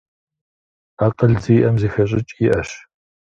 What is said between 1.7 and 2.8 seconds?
зэхэщӀыкӀ иӀэщ.